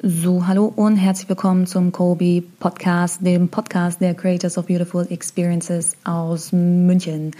So, 0.00 0.46
hallo 0.46 0.72
und 0.76 0.96
herzlich 0.96 1.28
willkommen 1.28 1.66
zum 1.66 1.90
Kobe 1.90 2.44
Podcast, 2.60 3.18
dem 3.26 3.48
Podcast 3.48 4.00
der 4.00 4.14
Creators 4.14 4.56
of 4.56 4.66
Beautiful 4.68 5.04
Experiences 5.10 5.96
aus 6.04 6.52
München. 6.52 7.32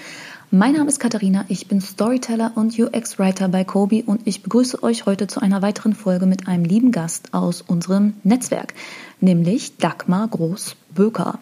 Mein 0.50 0.72
Name 0.72 0.88
ist 0.88 0.98
Katharina, 0.98 1.44
ich 1.46 1.68
bin 1.68 1.80
Storyteller 1.80 2.50
und 2.56 2.76
UX-Writer 2.76 3.46
bei 3.46 3.62
Kobe 3.62 4.02
und 4.04 4.26
ich 4.26 4.42
begrüße 4.42 4.82
euch 4.82 5.06
heute 5.06 5.28
zu 5.28 5.38
einer 5.38 5.62
weiteren 5.62 5.94
Folge 5.94 6.26
mit 6.26 6.48
einem 6.48 6.64
lieben 6.64 6.90
Gast 6.90 7.32
aus 7.32 7.62
unserem 7.62 8.14
Netzwerk, 8.24 8.74
nämlich 9.20 9.76
Dagmar 9.76 10.26
Groß-Böker. 10.26 11.38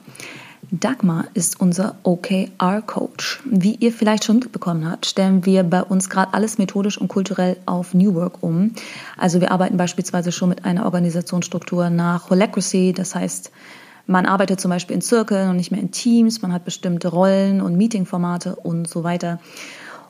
Dagmar 0.73 1.27
ist 1.35 1.61
unser 1.61 1.95
OKR-Coach. 2.03 3.43
Wie 3.45 3.77
ihr 3.77 3.93
vielleicht 3.93 4.25
schon 4.25 4.41
mitbekommen 4.41 4.91
habt, 4.91 5.07
stellen 5.07 5.47
wir 5.47 5.63
bei 5.63 5.83
uns 5.83 6.11
gerade 6.11 6.35
alles 6.35 6.59
methodisch 6.59 6.99
und 6.99 7.07
kulturell 7.07 7.57
auf 7.67 7.95
New 7.95 8.15
Work 8.15 8.43
um. 8.43 8.73
Also 9.17 9.41
wir 9.41 9.53
arbeiten 9.53 9.77
beispielsweise 9.77 10.33
schon 10.33 10.49
mit 10.49 10.65
einer 10.65 10.85
Organisationsstruktur 10.85 11.89
nach 11.91 12.31
Holacracy, 12.31 12.93
das 12.93 13.15
heißt, 13.15 13.53
man 14.09 14.27
arbeitet 14.27 14.61
zum 14.61 14.71
Beispiel 14.71 14.95
in 14.95 15.03
Zirkeln 15.03 15.51
und 15.51 15.57
nicht 15.57 15.71
mehr 15.71 15.81
in 15.81 15.93
Teams, 15.93 16.43
man 16.43 16.53
hat 16.53 16.65
bestimmte 16.65 17.09
Rollen 17.09 17.61
und 17.61 17.77
Meetingformate 17.77 18.57
und 18.57 18.89
so 18.89 19.05
weiter. 19.05 19.39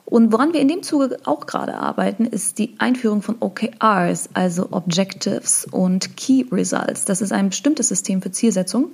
Und 0.05 0.31
woran 0.31 0.53
wir 0.53 0.61
in 0.61 0.69
dem 0.69 0.81
Zuge 0.81 1.17
auch 1.25 1.45
gerade 1.45 1.75
arbeiten, 1.75 2.25
ist 2.25 2.57
die 2.57 2.75
Einführung 2.79 3.21
von 3.21 3.35
OKRs, 3.41 4.29
also 4.33 4.69
Objectives 4.71 5.67
und 5.69 6.17
Key 6.17 6.45
Results. 6.51 7.05
Das 7.05 7.21
ist 7.21 7.31
ein 7.31 7.49
bestimmtes 7.49 7.89
System 7.89 8.21
für 8.21 8.31
Zielsetzung 8.31 8.91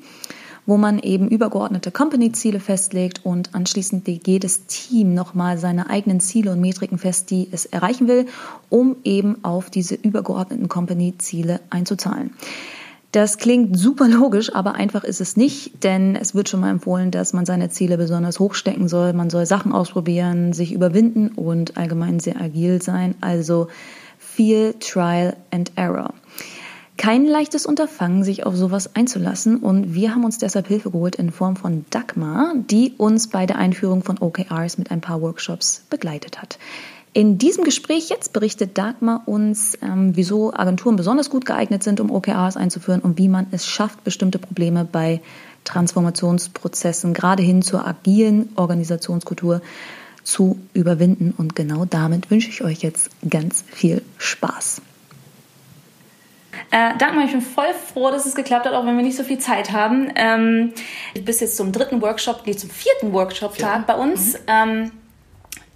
wo 0.65 0.77
man 0.77 0.99
eben 0.99 1.27
übergeordnete 1.27 1.91
Company-Ziele 1.91 2.59
festlegt 2.59 3.25
und 3.25 3.53
anschließend 3.53 4.07
legt 4.07 4.27
jedes 4.27 4.65
Team 4.65 5.13
nochmal 5.13 5.57
seine 5.57 5.89
eigenen 5.89 6.19
Ziele 6.19 6.51
und 6.51 6.61
Metriken 6.61 6.97
fest, 6.97 7.29
die 7.31 7.47
es 7.51 7.65
erreichen 7.65 8.07
will, 8.07 8.27
um 8.69 8.95
eben 9.03 9.43
auf 9.43 9.69
diese 9.69 9.95
übergeordneten 9.95 10.69
Company-Ziele 10.69 11.59
einzuzahlen. 11.69 12.31
Das 13.11 13.37
klingt 13.37 13.77
super 13.77 14.07
logisch, 14.07 14.55
aber 14.55 14.73
einfach 14.73 15.03
ist 15.03 15.21
es 15.21 15.37
nicht, 15.37 15.83
denn 15.83 16.15
es 16.15 16.33
wird 16.33 16.49
schon 16.49 16.61
mal 16.61 16.71
empfohlen, 16.71 17.11
dass 17.11 17.31
man 17.31 17.45
seine 17.45 17.69
Ziele 17.69 17.97
besonders 17.97 18.39
hochstecken 18.39 18.87
soll. 18.87 19.13
Man 19.13 19.29
soll 19.29 19.45
Sachen 19.45 19.71
ausprobieren, 19.71 20.51
sich 20.51 20.73
überwinden 20.73 21.27
und 21.27 21.77
allgemein 21.77 22.19
sehr 22.19 22.41
agil 22.41 22.81
sein. 22.81 23.13
Also 23.21 23.67
viel 24.17 24.73
Trial 24.79 25.35
and 25.51 25.73
Error 25.75 26.15
kein 27.03 27.25
leichtes 27.25 27.65
Unterfangen, 27.65 28.23
sich 28.23 28.45
auf 28.45 28.55
sowas 28.55 28.95
einzulassen. 28.95 29.57
Und 29.57 29.93
wir 29.93 30.15
haben 30.15 30.23
uns 30.23 30.37
deshalb 30.37 30.69
Hilfe 30.69 30.89
geholt 30.89 31.17
in 31.17 31.31
Form 31.31 31.57
von 31.57 31.83
Dagmar, 31.89 32.53
die 32.55 32.93
uns 32.97 33.27
bei 33.27 33.45
der 33.45 33.57
Einführung 33.57 34.03
von 34.03 34.19
OKRs 34.19 34.77
mit 34.77 34.89
ein 34.89 35.01
paar 35.01 35.21
Workshops 35.21 35.83
begleitet 35.89 36.41
hat. 36.41 36.59
In 37.11 37.37
diesem 37.37 37.65
Gespräch 37.65 38.07
jetzt 38.07 38.31
berichtet 38.31 38.77
Dagmar 38.77 39.23
uns, 39.25 39.77
ähm, 39.81 40.15
wieso 40.15 40.53
Agenturen 40.53 40.95
besonders 40.95 41.29
gut 41.29 41.45
geeignet 41.45 41.83
sind, 41.83 41.99
um 41.99 42.09
OKRs 42.09 42.55
einzuführen 42.55 43.01
und 43.01 43.17
wie 43.17 43.27
man 43.27 43.47
es 43.51 43.67
schafft, 43.67 44.05
bestimmte 44.05 44.39
Probleme 44.39 44.87
bei 44.89 45.19
Transformationsprozessen, 45.65 47.13
gerade 47.13 47.43
hin 47.43 47.63
zur 47.63 47.85
agilen 47.85 48.47
Organisationskultur, 48.55 49.61
zu 50.23 50.57
überwinden. 50.73 51.33
Und 51.35 51.53
genau 51.53 51.83
damit 51.83 52.31
wünsche 52.31 52.47
ich 52.47 52.63
euch 52.63 52.81
jetzt 52.81 53.09
ganz 53.29 53.61
viel 53.67 54.01
Spaß. 54.17 54.81
Äh, 56.71 56.97
Dagmar, 56.97 57.25
ich 57.25 57.31
bin 57.31 57.41
voll 57.41 57.73
froh, 57.73 58.11
dass 58.11 58.25
es 58.25 58.35
geklappt 58.35 58.65
hat, 58.65 58.73
auch 58.73 58.85
wenn 58.85 58.95
wir 58.95 59.03
nicht 59.03 59.17
so 59.17 59.23
viel 59.23 59.39
Zeit 59.39 59.71
haben. 59.71 60.11
Ähm, 60.15 60.73
du 61.15 61.21
bist 61.21 61.41
jetzt 61.41 61.57
zum 61.57 61.71
dritten 61.71 62.01
Workshop, 62.01 62.43
nee, 62.45 62.55
zum 62.55 62.69
vierten 62.69 63.13
Workshop-Tag 63.13 63.79
ja. 63.79 63.83
bei 63.85 63.95
uns. 63.95 64.33
Mhm. 64.33 64.39
Ähm, 64.47 64.91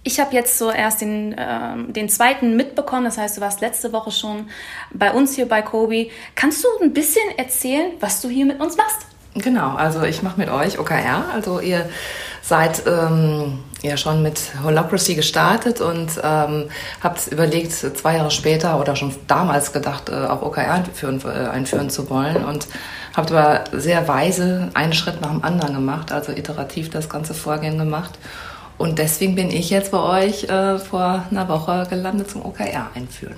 ich 0.04 0.20
habe 0.20 0.34
jetzt 0.34 0.56
so 0.56 0.70
erst 0.70 1.00
den, 1.00 1.34
ähm, 1.36 1.92
den 1.92 2.08
zweiten 2.08 2.56
mitbekommen, 2.56 3.04
das 3.04 3.18
heißt, 3.18 3.36
du 3.36 3.40
warst 3.40 3.60
letzte 3.60 3.92
Woche 3.92 4.10
schon 4.10 4.48
bei 4.92 5.12
uns 5.12 5.34
hier 5.34 5.46
bei 5.46 5.60
Kobe. 5.60 6.08
Kannst 6.34 6.64
du 6.64 6.68
ein 6.80 6.94
bisschen 6.94 7.36
erzählen, 7.36 7.92
was 8.00 8.20
du 8.22 8.28
hier 8.28 8.46
mit 8.46 8.60
uns 8.60 8.76
machst? 8.76 9.07
Genau, 9.34 9.74
also 9.74 10.02
ich 10.02 10.22
mache 10.22 10.40
mit 10.40 10.50
euch 10.50 10.78
OKR. 10.78 11.24
Also 11.32 11.60
ihr 11.60 11.88
seid 12.42 12.82
ähm, 12.86 13.58
ja 13.82 13.96
schon 13.96 14.22
mit 14.22 14.40
Holacracy 14.64 15.14
gestartet 15.14 15.80
und 15.80 16.10
ähm, 16.22 16.70
habt 17.02 17.26
überlegt, 17.28 17.72
zwei 17.72 18.16
Jahre 18.16 18.30
später 18.30 18.80
oder 18.80 18.96
schon 18.96 19.14
damals 19.26 19.72
gedacht, 19.72 20.08
äh, 20.08 20.14
auch 20.14 20.42
OKR 20.42 20.72
einführen, 20.72 21.20
äh, 21.24 21.48
einführen 21.48 21.90
zu 21.90 22.08
wollen 22.10 22.44
und 22.44 22.66
habt 23.14 23.30
aber 23.30 23.64
sehr 23.72 24.08
weise 24.08 24.70
einen 24.74 24.94
Schritt 24.94 25.20
nach 25.20 25.30
dem 25.30 25.44
anderen 25.44 25.74
gemacht, 25.74 26.10
also 26.10 26.32
iterativ 26.32 26.90
das 26.90 27.08
ganze 27.08 27.34
Vorgehen 27.34 27.78
gemacht 27.78 28.18
und 28.78 29.00
deswegen 29.00 29.34
bin 29.34 29.50
ich 29.50 29.70
jetzt 29.70 29.90
bei 29.90 29.98
euch 29.98 30.44
äh, 30.44 30.78
vor 30.78 31.26
einer 31.30 31.48
Woche 31.48 31.84
gelandet 31.90 32.30
zum 32.30 32.46
OKR 32.46 32.92
einführen. 32.94 33.36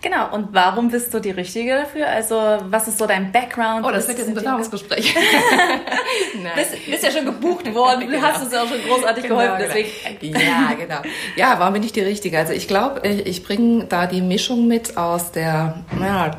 Genau, 0.00 0.34
und 0.34 0.48
warum 0.52 0.90
bist 0.90 1.12
du 1.12 1.20
die 1.20 1.30
Richtige 1.30 1.74
dafür? 1.74 2.08
Also, 2.08 2.34
was 2.70 2.88
ist 2.88 2.98
so 2.98 3.06
dein 3.06 3.30
Background? 3.30 3.84
Oh, 3.86 3.90
das 3.90 4.08
wird 4.08 4.18
jetzt 4.18 4.28
ein 4.28 4.34
Bewerbungsgespräch. 4.34 5.14
bist, 6.54 6.86
bist 6.86 7.04
ja 7.04 7.10
schon 7.10 7.26
gebucht 7.26 7.72
worden, 7.74 8.08
du 8.10 8.22
hast 8.22 8.42
uns 8.42 8.52
ja 8.52 8.62
auch 8.62 8.68
schon 8.68 8.82
großartig 8.82 9.24
genau, 9.24 9.36
geholfen, 9.36 9.58
genau. 9.58 9.74
deswegen. 10.20 10.36
Ja, 10.38 10.72
genau. 10.72 11.02
Ja, 11.36 11.56
warum 11.58 11.74
bin 11.74 11.82
ich 11.82 11.92
die 11.92 12.00
Richtige? 12.00 12.38
Also, 12.38 12.54
ich 12.54 12.66
glaube, 12.66 13.06
ich, 13.06 13.26
ich 13.26 13.44
bringe 13.44 13.84
da 13.84 14.06
die 14.06 14.22
Mischung 14.22 14.68
mit 14.68 14.96
aus 14.96 15.32
der 15.32 15.84
ja, 16.00 16.30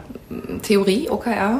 Theorie 0.64 1.08
OKR. 1.10 1.60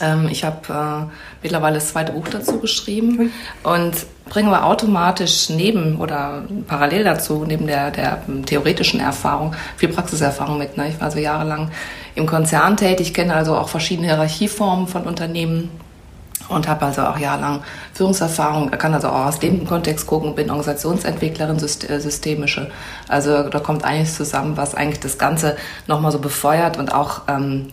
Ähm, 0.00 0.28
ich 0.30 0.44
habe 0.44 1.08
äh, 1.08 1.12
mittlerweile 1.42 1.76
das 1.76 1.88
zweite 1.88 2.12
Buch 2.12 2.28
dazu 2.28 2.58
geschrieben 2.60 3.32
und 3.62 3.92
bringen 4.28 4.50
wir 4.50 4.64
automatisch 4.64 5.48
neben 5.48 5.96
oder 5.96 6.42
parallel 6.66 7.04
dazu, 7.04 7.44
neben 7.46 7.66
der, 7.66 7.90
der 7.90 8.22
theoretischen 8.46 9.00
Erfahrung, 9.00 9.54
viel 9.76 9.88
Praxiserfahrung 9.88 10.58
mit. 10.58 10.76
Ne? 10.76 10.88
Ich 10.88 10.96
war 10.96 11.06
also 11.06 11.18
jahrelang 11.18 11.70
im 12.14 12.26
Konzern 12.26 12.76
tätig, 12.76 13.14
kenne 13.14 13.34
also 13.34 13.56
auch 13.56 13.68
verschiedene 13.68 14.08
Hierarchieformen 14.08 14.86
von 14.86 15.04
Unternehmen 15.04 15.70
und 16.48 16.66
habe 16.66 16.86
also 16.86 17.02
auch 17.02 17.18
jahrelang 17.18 17.62
Führungserfahrung, 17.92 18.70
kann 18.70 18.94
also 18.94 19.08
auch 19.08 19.26
aus 19.26 19.38
dem 19.38 19.66
Kontext 19.66 20.06
gucken, 20.06 20.34
bin 20.34 20.50
Organisationsentwicklerin, 20.50 21.56
äh, 21.56 22.00
systemische. 22.00 22.70
Also 23.06 23.48
da 23.48 23.60
kommt 23.60 23.84
einiges 23.84 24.16
zusammen, 24.16 24.56
was 24.56 24.74
eigentlich 24.74 25.00
das 25.00 25.18
Ganze 25.18 25.56
nochmal 25.86 26.12
so 26.12 26.18
befeuert 26.18 26.78
und 26.78 26.94
auch 26.94 27.22
ähm, 27.28 27.68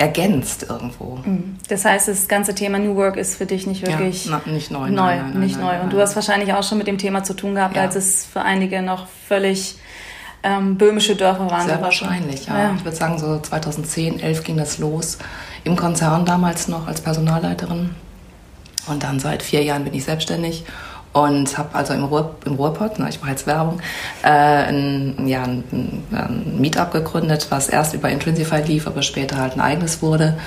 ergänzt 0.00 0.64
irgendwo. 0.68 1.18
Mhm. 1.24 1.56
Das 1.68 1.84
heißt, 1.84 2.08
das 2.08 2.26
ganze 2.26 2.54
Thema 2.54 2.78
New 2.78 2.96
Work 2.96 3.16
ist 3.16 3.36
für 3.36 3.44
dich 3.44 3.66
nicht 3.66 3.86
wirklich 3.86 4.24
ja, 4.24 4.40
na, 4.44 4.52
nicht 4.52 4.70
neu. 4.70 4.88
neu 4.88 4.90
nein, 4.90 5.30
nein, 5.32 5.40
nicht 5.40 5.58
nein, 5.60 5.78
neu. 5.78 5.84
Und 5.84 5.92
du 5.92 6.00
hast 6.00 6.16
wahrscheinlich 6.16 6.54
auch 6.54 6.62
schon 6.62 6.78
mit 6.78 6.86
dem 6.86 6.96
Thema 6.96 7.22
zu 7.22 7.34
tun 7.34 7.54
gehabt, 7.54 7.76
ja. 7.76 7.82
als 7.82 7.96
es 7.96 8.24
für 8.24 8.40
einige 8.40 8.80
noch 8.80 9.06
völlig 9.28 9.76
ähm, 10.42 10.78
böhmische 10.78 11.16
Dörfer 11.16 11.50
waren. 11.50 11.66
Sehr 11.66 11.82
wahrscheinlich, 11.82 12.46
ja. 12.46 12.58
ja. 12.58 12.74
Ich 12.74 12.82
würde 12.82 12.96
sagen, 12.96 13.18
so 13.18 13.38
2010, 13.38 14.20
11 14.20 14.42
ging 14.42 14.56
das 14.56 14.78
los. 14.78 15.18
Im 15.64 15.76
Konzern 15.76 16.24
damals 16.24 16.66
noch 16.66 16.86
als 16.86 17.02
Personalleiterin. 17.02 17.90
Und 18.86 19.02
dann 19.02 19.20
seit 19.20 19.42
vier 19.42 19.62
Jahren 19.62 19.84
bin 19.84 19.92
ich 19.92 20.04
selbstständig 20.04 20.64
und 21.12 21.58
habe 21.58 21.74
also 21.74 21.92
im, 21.92 22.04
Ruhr, 22.04 22.36
im 22.44 22.54
Ruhrpott, 22.54 22.98
ne, 22.98 23.08
ich 23.08 23.20
mache 23.20 23.30
jetzt 23.30 23.46
Werbung, 23.46 23.80
äh, 24.22 24.28
ein, 24.28 25.26
ja, 25.26 25.42
ein, 25.42 26.04
ein 26.12 26.60
Meetup 26.60 26.92
gegründet, 26.92 27.46
was 27.50 27.68
erst 27.68 27.94
über 27.94 28.10
Intrinsify 28.10 28.62
lief, 28.62 28.86
aber 28.86 29.02
später 29.02 29.38
halt 29.38 29.54
ein 29.54 29.60
eigenes 29.60 30.02
wurde. 30.02 30.38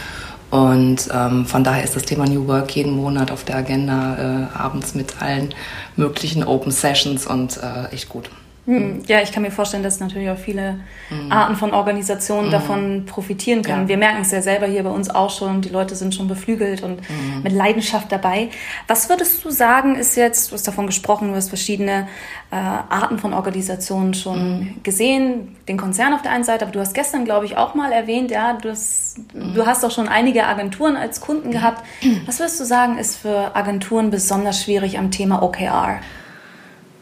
Und 0.51 1.09
ähm, 1.11 1.47
von 1.47 1.63
daher 1.63 1.83
ist 1.83 1.95
das 1.95 2.03
Thema 2.03 2.27
New 2.27 2.47
Work 2.47 2.75
jeden 2.75 2.93
Monat 2.95 3.31
auf 3.31 3.43
der 3.43 3.55
Agenda, 3.55 4.49
äh, 4.53 4.57
abends 4.57 4.93
mit 4.93 5.21
allen 5.21 5.53
möglichen 5.95 6.43
Open 6.43 6.71
Sessions 6.71 7.25
und 7.25 7.57
äh, 7.57 7.91
echt 7.91 8.07
gut. 8.07 8.29
Hm, 8.65 9.03
ja, 9.07 9.21
ich 9.21 9.33
kann 9.33 9.43
mir 9.43 9.51
vorstellen, 9.51 9.83
dass 9.83 9.99
natürlich 9.99 10.29
auch 10.29 10.37
viele 10.37 10.79
mhm. 11.09 11.29
Arten 11.29 11.57
von 11.57 11.73
Organisationen 11.73 12.47
mhm. 12.47 12.51
davon 12.51 13.05
profitieren 13.05 13.61
können. 13.61 13.83
Ja. 13.83 13.87
Wir 13.89 13.97
merken 13.97 14.21
es 14.21 14.31
ja 14.31 14.41
selber 14.41 14.67
hier 14.67 14.83
bei 14.83 14.89
uns 14.89 15.09
auch 15.09 15.29
schon. 15.29 15.59
Die 15.59 15.69
Leute 15.69 15.95
sind 15.95 16.15
schon 16.15 16.29
beflügelt 16.29 16.81
und 16.81 17.01
mhm. 17.09 17.43
mit 17.43 17.51
Leidenschaft 17.51 18.09
dabei. 18.09 18.49
Was 18.87 19.09
würdest 19.09 19.43
du 19.43 19.49
sagen, 19.49 19.95
ist 19.95 20.15
jetzt, 20.15 20.51
du 20.51 20.53
hast 20.53 20.65
davon 20.65 20.87
gesprochen, 20.87 21.29
du 21.29 21.35
hast 21.35 21.49
verschiedene 21.49 22.07
äh, 22.51 22.55
Arten 22.55 23.19
von 23.19 23.33
Organisationen 23.33 24.13
schon 24.13 24.59
mhm. 24.59 24.83
gesehen, 24.83 25.57
den 25.67 25.75
Konzern 25.75 26.13
auf 26.13 26.21
der 26.21 26.31
einen 26.31 26.45
Seite, 26.45 26.63
aber 26.63 26.71
du 26.71 26.79
hast 26.79 26.93
gestern, 26.93 27.25
glaube 27.25 27.45
ich, 27.45 27.57
auch 27.57 27.75
mal 27.75 27.91
erwähnt, 27.91 28.31
ja, 28.31 28.53
du 28.53 28.69
hast, 28.69 29.17
du 29.33 29.61
mhm. 29.61 29.65
hast 29.65 29.83
auch 29.83 29.91
schon 29.91 30.07
einige 30.07 30.47
Agenturen 30.47 30.95
als 30.95 31.19
Kunden 31.19 31.51
gehabt. 31.51 31.83
Was 32.25 32.39
würdest 32.39 32.61
du 32.61 32.63
sagen, 32.63 32.97
ist 32.97 33.17
für 33.17 33.55
Agenturen 33.55 34.09
besonders 34.09 34.63
schwierig 34.63 34.97
am 34.97 35.11
Thema 35.11 35.43
OKR? 35.43 35.99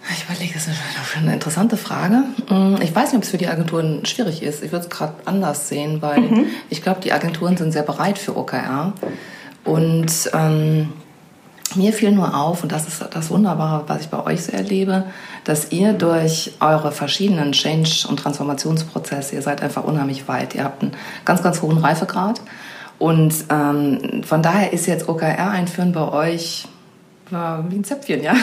Ich 0.10 0.24
überlege, 0.24 0.54
das 0.54 0.68
ist 0.68 0.78
eine 1.16 1.34
interessante 1.34 1.78
Frage. 1.78 2.24
Mm, 2.50 2.82
ich 2.82 2.94
weiß 2.94 3.12
nicht, 3.12 3.18
ob 3.18 3.24
es 3.24 3.30
für 3.30 3.38
die 3.38 3.48
Agenturen 3.48 4.06
schwierig 4.06 4.42
ist. 4.42 4.64
Ich 4.64 4.72
würde 4.72 4.86
es 4.86 4.90
gerade 4.90 5.14
anders 5.26 5.70
sehen, 5.70 6.02
weil 6.02 6.22
mhm. 6.22 6.46
ich 6.70 6.82
glaube, 6.82 7.02
die 7.02 7.14
Agenturen 7.14 7.56
sind 7.56 7.72
sehr 7.72 7.84
bereit 7.84 8.18
für 8.18 8.36
OKR. 8.36 8.94
Und 9.64 10.32
ähm, 10.34 10.90
mir 11.76 11.94
fiel 11.94 12.12
nur 12.12 12.36
auf, 12.36 12.64
und 12.64 12.72
das 12.72 12.88
ist 12.88 13.06
das 13.14 13.30
Wunderbare, 13.30 13.84
was 13.88 14.02
ich 14.02 14.10
bei 14.10 14.26
euch 14.26 14.44
so 14.44 14.52
erlebe, 14.52 15.06
dass 15.44 15.72
ihr 15.72 15.94
durch 15.94 16.54
eure 16.60 16.92
verschiedenen 16.92 17.52
Change- 17.52 18.08
und 18.10 18.18
Transformationsprozesse, 18.18 19.36
ihr 19.36 19.42
seid 19.42 19.62
einfach 19.62 19.84
unheimlich 19.84 20.28
weit. 20.28 20.56
Ihr 20.56 20.64
habt 20.64 20.82
einen 20.82 20.94
ganz, 21.26 21.44
ganz 21.44 21.62
hohen 21.62 21.78
Reifegrad. 21.78 22.42
Und 22.98 23.34
ähm, 23.50 24.24
von 24.24 24.42
daher 24.42 24.74
ist 24.74 24.86
jetzt 24.86 25.08
OKR 25.08 25.50
einführen 25.50 25.92
bei 25.92 26.08
euch 26.08 26.68
war 27.32 27.70
wie 27.70 27.76
ein 27.76 27.84
Zäpfchen, 27.84 28.24
ja. 28.24 28.34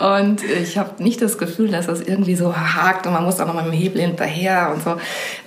Und 0.16 0.42
ich 0.44 0.78
habe 0.78 1.02
nicht 1.02 1.20
das 1.22 1.38
Gefühl, 1.38 1.70
dass 1.70 1.86
das 1.86 2.00
irgendwie 2.00 2.34
so 2.34 2.56
hakt 2.56 3.06
und 3.06 3.12
man 3.12 3.24
muss 3.24 3.40
auch 3.40 3.46
noch 3.46 3.54
mal 3.54 3.64
mit 3.64 3.72
dem 3.72 3.78
Hebel 3.78 4.00
hinterher 4.00 4.72
und 4.74 4.82
so. 4.82 4.96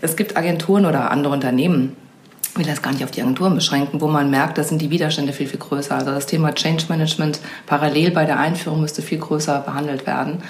Es 0.01 0.15
gibt 0.15 0.37
Agenturen 0.37 0.85
oder 0.85 1.11
andere 1.11 1.33
Unternehmen, 1.33 1.95
ich 2.57 2.59
will 2.59 2.65
das 2.65 2.81
gar 2.81 2.91
nicht 2.91 3.03
auf 3.03 3.11
die 3.11 3.21
Agenturen 3.21 3.53
beschränken, 3.53 3.99
wo 3.99 4.07
man 4.07 4.29
merkt, 4.29 4.57
da 4.57 4.63
sind 4.63 4.81
die 4.81 4.89
Widerstände 4.89 5.33
viel, 5.33 5.47
viel 5.47 5.59
größer. 5.59 5.93
Also 5.93 6.11
das 6.11 6.25
Thema 6.25 6.55
Change 6.55 6.85
Management 6.87 7.41
parallel 7.65 8.11
bei 8.11 8.23
der 8.23 8.39
Einführung 8.39 8.79
müsste 8.79 9.01
viel 9.01 9.17
größer 9.19 9.59
behandelt 9.59 10.07
werden. 10.07 10.41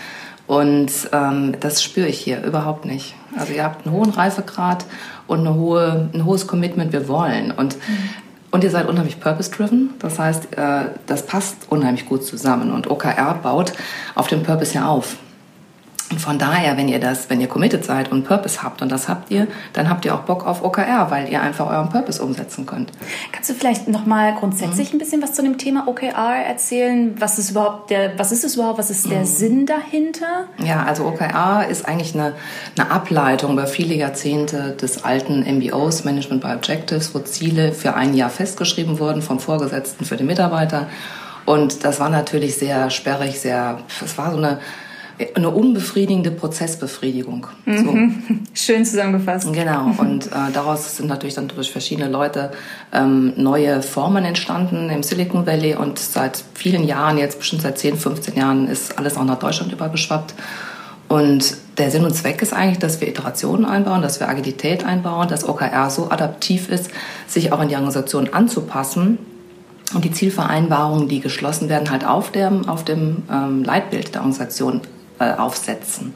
Und 0.45 0.91
ähm, 1.11 1.55
das 1.59 1.81
spüre 1.81 2.07
ich 2.07 2.19
hier 2.19 2.43
überhaupt 2.43 2.85
nicht. 2.85 3.15
Also 3.35 3.53
ihr 3.53 3.63
habt 3.63 3.87
einen 3.87 3.95
hohen 3.95 4.11
Reifegrad 4.11 4.85
und 5.25 5.39
eine 5.39 5.55
hohe, 5.55 6.09
ein 6.13 6.25
hohes 6.25 6.45
Commitment, 6.45 6.93
wir 6.93 7.07
wollen. 7.07 7.49
Und, 7.49 7.75
mhm. 7.75 8.09
Und 8.55 8.63
ihr 8.63 8.71
seid 8.71 8.87
unheimlich 8.87 9.19
purpose-driven. 9.19 9.95
Das 9.99 10.17
heißt, 10.17 10.57
äh, 10.57 10.85
das 11.07 11.25
passt 11.25 11.57
unheimlich 11.67 12.05
gut 12.05 12.23
zusammen. 12.23 12.71
Und 12.71 12.89
OKR 12.89 13.33
baut 13.43 13.73
auf 14.15 14.27
dem 14.27 14.43
Purpose 14.43 14.73
ja 14.75 14.87
auf. 14.87 15.17
Und 16.11 16.21
von 16.21 16.37
daher, 16.37 16.77
wenn 16.77 16.87
ihr 16.87 16.99
das, 16.99 17.31
wenn 17.31 17.41
ihr 17.41 17.47
committed 17.47 17.83
seid 17.83 18.11
und 18.11 18.25
Purpose 18.25 18.61
habt 18.61 18.83
und 18.83 18.91
das 18.91 19.09
habt 19.09 19.31
ihr, 19.31 19.47
dann 19.73 19.89
habt 19.89 20.05
ihr 20.05 20.13
auch 20.13 20.21
Bock 20.21 20.45
auf 20.45 20.63
OKR, 20.63 21.07
weil 21.09 21.29
ihr 21.29 21.41
einfach 21.41 21.67
euren 21.67 21.89
Purpose 21.89 22.23
umsetzen 22.23 22.67
könnt. 22.67 22.91
Kannst 23.31 23.49
du 23.49 23.55
vielleicht 23.55 23.87
noch 23.87 24.05
mal 24.05 24.35
grundsätzlich 24.35 24.89
mhm. 24.89 24.97
ein 24.97 24.99
bisschen 24.99 25.23
was 25.23 25.33
zu 25.33 25.41
dem 25.41 25.57
Thema 25.57 25.87
OKR 25.87 26.45
erzählen? 26.47 27.15
Was 27.19 27.39
ist 27.39 27.51
überhaupt 27.51 27.89
der, 27.89 28.19
was 28.19 28.31
ist 28.31 28.43
es 28.43 28.55
überhaupt? 28.55 28.77
Was 28.77 28.91
ist 28.91 29.09
der 29.09 29.21
mhm. 29.21 29.25
Sinn 29.25 29.65
dahinter? 29.65 30.45
Ja, 30.63 30.83
also 30.83 31.05
OKR 31.05 31.67
ist 31.69 31.87
eigentlich 31.87 32.13
eine, 32.13 32.33
eine 32.77 32.91
Ableitung 32.91 33.53
über 33.53 33.65
viele 33.65 33.95
Jahrzehnte 33.95 34.73
des 34.79 35.03
alten 35.03 35.41
MBOs, 35.41 36.03
Management 36.03 36.43
by 36.43 36.49
Objectives, 36.49 37.15
wo 37.15 37.19
Ziele 37.19 37.71
für 37.71 37.95
ein 37.95 38.13
Jahr 38.13 38.29
festgeschrieben 38.29 38.99
wurden 38.99 39.23
vom 39.23 39.39
Vorgesetzten 39.39 40.05
für 40.05 40.17
den 40.17 40.27
Mitarbeiter. 40.27 40.87
Und 41.45 41.83
das 41.83 41.99
war 41.99 42.09
natürlich 42.09 42.57
sehr 42.57 42.91
sperrig, 42.91 43.39
sehr, 43.39 43.79
es 44.03 44.17
war 44.17 44.31
so 44.31 44.37
eine, 44.37 44.59
eine 45.35 45.49
unbefriedigende 45.49 46.31
Prozessbefriedigung. 46.31 47.47
Mhm. 47.65 47.85
So. 47.85 48.35
Schön 48.53 48.85
zusammengefasst. 48.85 49.51
Genau. 49.53 49.91
Und 49.97 50.27
äh, 50.27 50.51
daraus 50.53 50.97
sind 50.97 51.07
natürlich 51.07 51.35
dann 51.35 51.47
durch 51.47 51.71
verschiedene 51.71 52.09
Leute 52.09 52.51
ähm, 52.93 53.33
neue 53.37 53.81
Formen 53.81 54.25
entstanden 54.25 54.89
im 54.89 55.03
Silicon 55.03 55.45
Valley 55.45 55.75
und 55.75 55.99
seit 55.99 56.43
vielen 56.53 56.83
Jahren, 56.85 57.17
jetzt 57.17 57.39
bestimmt 57.39 57.61
seit 57.61 57.77
10, 57.77 57.97
15 57.97 58.35
Jahren, 58.35 58.67
ist 58.67 58.97
alles 58.97 59.15
auch 59.17 59.23
nach 59.23 59.39
Deutschland 59.39 59.71
übergeschwappt. 59.71 60.33
Und 61.07 61.57
der 61.77 61.91
Sinn 61.91 62.03
und 62.03 62.13
Zweck 62.13 62.41
ist 62.41 62.53
eigentlich, 62.53 62.79
dass 62.79 62.99
wir 62.99 63.07
Iterationen 63.07 63.65
einbauen, 63.65 64.01
dass 64.01 64.19
wir 64.19 64.27
Agilität 64.27 64.83
einbauen, 64.83 65.27
dass 65.27 65.47
OKR 65.47 65.89
so 65.89 66.09
adaptiv 66.09 66.69
ist, 66.69 66.89
sich 67.27 67.51
auch 67.51 67.61
in 67.61 67.69
die 67.69 67.75
Organisation 67.75 68.33
anzupassen 68.33 69.19
und 69.93 70.03
die 70.03 70.11
Zielvereinbarungen, 70.11 71.07
die 71.07 71.19
geschlossen 71.19 71.69
werden, 71.69 71.91
halt 71.91 72.05
auf 72.05 72.31
dem, 72.31 72.67
auf 72.67 72.83
dem 72.83 73.23
ähm, 73.31 73.63
Leitbild 73.63 74.15
der 74.15 74.21
Organisation 74.21 74.81
äh, 75.19 75.33
aufsetzen. 75.33 76.13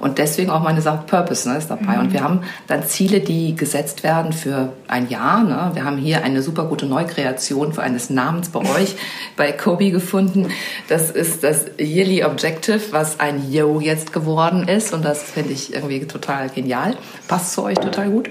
Und 0.00 0.16
deswegen 0.16 0.50
auch 0.50 0.62
meine 0.62 0.80
Sache 0.80 1.04
Purpose 1.06 1.46
ne, 1.46 1.58
ist 1.58 1.70
dabei. 1.70 1.96
Mhm. 1.96 2.00
Und 2.00 2.12
wir 2.14 2.22
haben 2.22 2.40
dann 2.66 2.82
Ziele, 2.84 3.20
die 3.20 3.54
gesetzt 3.54 4.02
werden 4.02 4.32
für 4.32 4.72
ein 4.88 5.10
Jahr. 5.10 5.44
Ne? 5.44 5.72
Wir 5.74 5.84
haben 5.84 5.98
hier 5.98 6.24
eine 6.24 6.42
super 6.42 6.64
gute 6.64 6.86
Neukreation 6.86 7.74
für 7.74 7.82
eines 7.82 8.08
Namens 8.08 8.48
bei 8.48 8.60
euch, 8.76 8.96
bei 9.36 9.52
Kobe 9.52 9.90
gefunden. 9.90 10.48
Das 10.88 11.10
ist 11.10 11.44
das 11.44 11.66
Yearly 11.78 12.24
Objective, 12.24 12.80
was 12.92 13.20
ein 13.20 13.52
Yo 13.52 13.78
jetzt 13.78 14.14
geworden 14.14 14.66
ist. 14.66 14.94
Und 14.94 15.04
das 15.04 15.22
finde 15.22 15.52
ich 15.52 15.74
irgendwie 15.74 16.06
total 16.06 16.48
genial. 16.48 16.96
Passt 17.28 17.52
zu 17.52 17.62
euch 17.62 17.76
total 17.76 18.08
gut. 18.08 18.30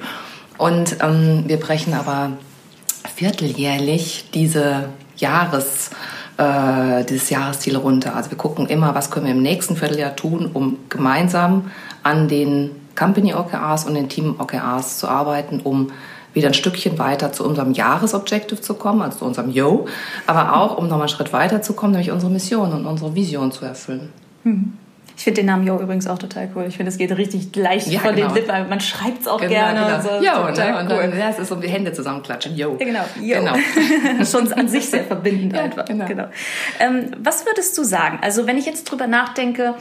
Und 0.58 0.98
ähm, 1.02 1.44
wir 1.46 1.58
brechen 1.58 1.94
aber 1.94 2.32
vierteljährlich 3.16 4.26
diese 4.34 4.90
Jahres 5.18 5.92
äh, 6.40 7.04
dieses 7.04 7.30
Jahresziel 7.30 7.76
runter. 7.76 8.16
Also 8.16 8.32
wir 8.32 8.38
gucken 8.38 8.66
immer, 8.68 8.96
was 8.96 9.12
können 9.12 9.26
wir 9.26 9.34
im 9.34 9.42
nächsten 9.42 9.76
Vierteljahr 9.76 10.16
tun, 10.16 10.50
um 10.54 10.78
gemeinsam 10.88 11.70
an 12.02 12.30
den 12.30 12.72
Company 12.96 13.34
OKRs 13.34 13.86
und 13.86 13.94
den 13.94 14.08
Team 14.08 14.36
OKRs 14.40 15.00
zu 15.00 15.08
arbeiten, 15.10 15.60
um 15.60 15.92
wieder 16.34 16.48
ein 16.48 16.54
Stückchen 16.54 16.98
weiter 16.98 17.34
zu 17.34 17.44
unserem 17.44 17.74
Jahresobjective 17.74 18.62
zu 18.62 18.76
kommen, 18.76 19.02
also 19.02 19.20
zu 19.20 19.26
unserem 19.26 19.52
Yo, 19.52 19.88
aber 20.28 20.56
auch, 20.56 20.78
um 20.78 20.86
nochmal 20.86 21.02
einen 21.02 21.10
Schritt 21.10 21.34
weiter 21.34 21.62
zu 21.62 21.74
kommen, 21.74 21.92
nämlich 21.92 22.12
unsere 22.12 22.32
Mission 22.32 22.72
und 22.72 22.86
unsere 22.86 23.16
Vision 23.16 23.52
zu 23.52 23.66
erfüllen. 23.66 24.10
Mhm. 24.44 24.74
Ich 25.20 25.26
finde 25.26 25.42
den 25.42 25.48
Namen 25.48 25.68
Jo 25.68 25.78
übrigens 25.82 26.08
auch 26.08 26.18
total 26.18 26.50
cool. 26.56 26.64
Ich 26.70 26.78
finde, 26.78 26.94
es 26.94 26.98
geht 26.98 27.12
richtig 27.12 27.54
leicht 27.54 27.88
ja, 27.88 28.00
von 28.00 28.16
genau. 28.16 28.30
den 28.30 28.36
Lippen. 28.36 28.70
Man 28.70 28.80
schreibt 28.80 29.20
es 29.20 29.28
auch 29.28 29.38
genau, 29.38 29.52
gerne. 29.52 29.82
Genau. 29.82 29.96
Und 29.96 30.02
so. 30.02 30.10
Jo, 30.10 30.48
total 30.48 30.72
ne? 30.72 30.80
und 30.80 30.92
cool. 30.92 31.12
dann 31.12 31.20
ja, 31.20 31.30
es 31.30 31.40
ist 31.40 31.52
um 31.52 31.60
die 31.60 31.68
Hände 31.68 31.92
zusammenklatschen. 31.92 32.56
Jo. 32.56 32.78
Ja, 32.80 32.86
genau. 32.86 33.04
Jo. 33.20 33.40
genau. 33.40 33.54
Schon 34.26 34.54
an 34.54 34.70
sich 34.70 34.90
sehr 34.90 35.04
verbindend 35.04 35.52
ja, 35.58 35.64
einfach. 35.64 35.84
Genau. 35.84 36.06
genau. 36.06 36.28
Ähm, 36.80 37.12
was 37.22 37.46
würdest 37.46 37.78
du 37.78 37.84
sagen? 37.84 38.20
Also 38.22 38.48
wenn 38.48 38.58
ich 38.58 38.66
jetzt 38.66 38.86
drüber 38.86 39.08
nachdenke, 39.08 39.76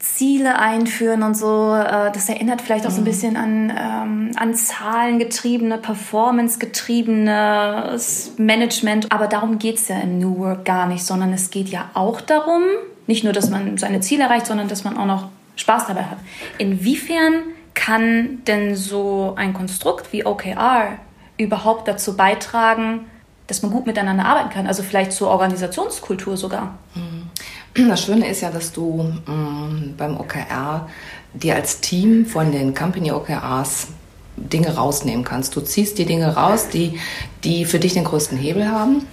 Ziele 0.00 0.58
einführen 0.58 1.22
und 1.22 1.34
so. 1.34 1.74
Äh, 1.74 2.12
das 2.12 2.28
erinnert 2.28 2.60
vielleicht 2.60 2.86
auch 2.86 2.90
so 2.90 2.98
ein 2.98 3.04
mhm. 3.04 3.06
bisschen 3.06 3.38
an, 3.38 3.70
ähm, 3.70 4.32
an 4.36 4.54
zahlengetriebene, 4.54 5.78
performancegetriebenes 5.78 8.34
Management. 8.36 9.10
Aber 9.12 9.28
darum 9.28 9.58
geht 9.58 9.76
es 9.76 9.88
ja 9.88 9.98
im 9.98 10.18
New 10.18 10.36
Work 10.38 10.66
gar 10.66 10.88
nicht, 10.88 11.04
sondern 11.04 11.32
es 11.32 11.50
geht 11.50 11.70
ja 11.70 11.88
auch 11.94 12.20
darum, 12.20 12.64
nicht 13.10 13.24
nur, 13.24 13.32
dass 13.32 13.50
man 13.50 13.76
seine 13.76 14.00
Ziele 14.00 14.22
erreicht, 14.22 14.46
sondern 14.46 14.68
dass 14.68 14.84
man 14.84 14.96
auch 14.96 15.04
noch 15.04 15.28
Spaß 15.56 15.88
dabei 15.88 16.04
hat. 16.04 16.18
Inwiefern 16.58 17.42
kann 17.74 18.38
denn 18.46 18.76
so 18.76 19.34
ein 19.36 19.52
Konstrukt 19.52 20.12
wie 20.12 20.24
OKR 20.24 20.92
überhaupt 21.36 21.88
dazu 21.88 22.16
beitragen, 22.16 23.06
dass 23.48 23.62
man 23.62 23.72
gut 23.72 23.84
miteinander 23.84 24.24
arbeiten 24.24 24.50
kann? 24.50 24.68
Also 24.68 24.84
vielleicht 24.84 25.10
zur 25.10 25.28
Organisationskultur 25.28 26.36
sogar. 26.36 26.78
Mhm. 26.94 27.88
Das 27.88 28.04
Schöne 28.04 28.28
ist 28.28 28.42
ja, 28.42 28.50
dass 28.50 28.70
du 28.72 29.12
ähm, 29.26 29.94
beim 29.96 30.16
OKR 30.20 30.88
dir 31.34 31.56
als 31.56 31.80
Team 31.80 32.26
von 32.26 32.52
den 32.52 32.74
Company 32.76 33.10
OKRs 33.10 33.88
Dinge 34.36 34.76
rausnehmen 34.76 35.24
kannst. 35.24 35.56
Du 35.56 35.60
ziehst 35.60 35.98
die 35.98 36.04
Dinge 36.04 36.36
raus, 36.36 36.68
die, 36.68 37.00
die 37.42 37.64
für 37.64 37.80
dich 37.80 37.94
den 37.94 38.04
größten 38.04 38.38
Hebel 38.38 38.70
haben 38.70 39.04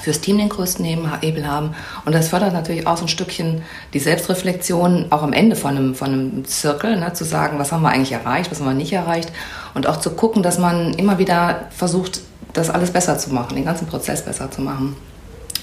fürs 0.00 0.20
Team 0.20 0.38
den 0.38 0.48
größten 0.48 0.84
Hebel 0.84 1.46
haben. 1.46 1.74
Und 2.04 2.14
das 2.14 2.28
fördert 2.28 2.52
natürlich 2.52 2.86
auch 2.86 2.96
so 2.96 3.04
ein 3.04 3.08
Stückchen 3.08 3.62
die 3.92 3.98
Selbstreflexion, 3.98 5.06
auch 5.10 5.22
am 5.22 5.32
Ende 5.32 5.56
von 5.56 5.76
einem, 5.76 5.94
von 5.94 6.08
einem 6.08 6.44
Zirkel, 6.44 6.98
ne, 6.98 7.12
zu 7.12 7.24
sagen, 7.24 7.58
was 7.58 7.72
haben 7.72 7.82
wir 7.82 7.90
eigentlich 7.90 8.12
erreicht, 8.12 8.50
was 8.50 8.60
haben 8.60 8.66
wir 8.66 8.74
nicht 8.74 8.92
erreicht. 8.92 9.30
Und 9.74 9.86
auch 9.86 9.98
zu 9.98 10.10
gucken, 10.10 10.42
dass 10.42 10.58
man 10.58 10.94
immer 10.94 11.18
wieder 11.18 11.66
versucht, 11.70 12.20
das 12.52 12.70
alles 12.70 12.90
besser 12.90 13.18
zu 13.18 13.32
machen, 13.32 13.54
den 13.54 13.64
ganzen 13.64 13.86
Prozess 13.86 14.24
besser 14.24 14.50
zu 14.50 14.60
machen. 14.60 14.96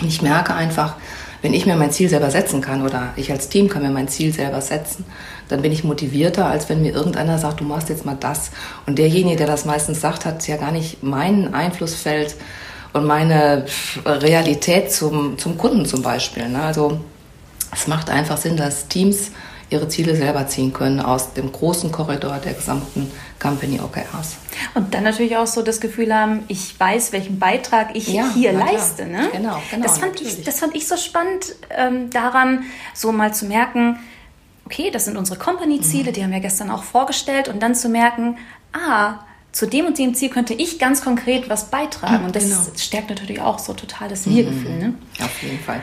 Und 0.01 0.07
ich 0.07 0.21
merke 0.21 0.53
einfach, 0.53 0.95
wenn 1.41 1.53
ich 1.53 1.65
mir 1.65 1.75
mein 1.75 1.91
Ziel 1.91 2.09
selber 2.09 2.31
setzen 2.31 2.61
kann 2.61 2.83
oder 2.83 3.13
ich 3.15 3.31
als 3.31 3.49
Team 3.49 3.69
kann 3.69 3.81
mir 3.81 3.91
mein 3.91 4.07
Ziel 4.07 4.33
selber 4.33 4.61
setzen, 4.61 5.05
dann 5.47 5.61
bin 5.61 5.71
ich 5.71 5.83
motivierter, 5.83 6.45
als 6.45 6.69
wenn 6.69 6.81
mir 6.81 6.93
irgendeiner 6.93 7.37
sagt, 7.37 7.61
du 7.61 7.63
machst 7.63 7.89
jetzt 7.89 8.05
mal 8.05 8.17
das. 8.19 8.51
Und 8.85 8.97
derjenige, 8.97 9.37
der 9.37 9.47
das 9.47 9.65
meistens 9.65 10.01
sagt, 10.01 10.25
hat 10.25 10.47
ja 10.47 10.57
gar 10.57 10.71
nicht 10.71 11.01
meinen 11.01 11.53
Einflussfeld 11.53 12.35
und 12.93 13.05
meine 13.05 13.65
Realität 14.05 14.91
zum, 14.91 15.37
zum 15.37 15.57
Kunden 15.57 15.85
zum 15.85 16.01
Beispiel. 16.01 16.49
Ne? 16.49 16.61
Also 16.61 16.99
es 17.71 17.87
macht 17.87 18.09
einfach 18.09 18.37
Sinn, 18.37 18.57
dass 18.57 18.87
Teams 18.87 19.31
ihre 19.69 19.87
Ziele 19.87 20.15
selber 20.15 20.47
ziehen 20.47 20.73
können 20.73 20.99
aus 20.99 21.33
dem 21.33 21.51
großen 21.51 21.91
Korridor 21.91 22.37
der 22.37 22.53
gesamten 22.53 23.11
Company 23.39 23.79
OKRs. 23.79 24.37
Und 24.73 24.93
dann 24.93 25.03
natürlich 25.03 25.37
auch 25.37 25.45
so 25.45 25.61
das 25.61 25.79
Gefühl 25.79 26.13
haben, 26.13 26.43
ich 26.47 26.79
weiß, 26.79 27.11
welchen 27.11 27.37
Beitrag 27.37 27.95
ich 27.95 28.07
ja, 28.07 28.31
hier 28.33 28.51
leiste. 28.51 29.05
Ne? 29.05 29.29
Genau, 29.31 29.61
genau. 29.69 29.83
Das 29.83 29.99
fand, 29.99 30.19
ich, 30.21 30.43
das 30.43 30.59
fand 30.59 30.75
ich 30.75 30.87
so 30.87 30.97
spannend 30.97 31.55
ähm, 31.69 32.09
daran, 32.09 32.63
so 32.95 33.11
mal 33.11 33.33
zu 33.33 33.45
merken, 33.45 33.99
okay, 34.65 34.89
das 34.91 35.05
sind 35.05 35.17
unsere 35.17 35.37
Company-Ziele, 35.37 36.09
mhm. 36.09 36.13
die 36.13 36.23
haben 36.23 36.31
wir 36.31 36.39
gestern 36.39 36.71
auch 36.71 36.83
vorgestellt 36.83 37.47
und 37.47 37.61
dann 37.61 37.75
zu 37.75 37.89
merken, 37.89 38.37
ah, 38.73 39.19
zu 39.51 39.65
dem 39.65 39.87
und 39.87 39.97
dem 39.97 40.13
Ziel 40.13 40.29
könnte 40.29 40.53
ich 40.53 40.79
ganz 40.79 41.03
konkret 41.03 41.49
was 41.49 41.65
beitragen. 41.71 42.25
Und 42.25 42.35
das 42.35 42.43
genau. 42.43 42.61
stärkt 42.77 43.09
natürlich 43.09 43.41
auch 43.41 43.59
so 43.59 43.73
total 43.73 44.07
das 44.07 44.29
Wir-Gefühl. 44.29 44.77
Ne? 44.77 44.93
Auf 45.19 45.41
jeden 45.41 45.59
Fall. 45.59 45.81